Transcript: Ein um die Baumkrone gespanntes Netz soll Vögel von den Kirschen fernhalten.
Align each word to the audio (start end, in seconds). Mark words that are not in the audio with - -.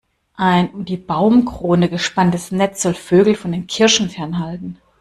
Ein 0.33 0.71
um 0.71 0.83
die 0.85 0.97
Baumkrone 0.97 1.87
gespanntes 1.87 2.49
Netz 2.49 2.81
soll 2.81 2.95
Vögel 2.95 3.35
von 3.35 3.51
den 3.51 3.67
Kirschen 3.67 4.09
fernhalten. 4.09 4.79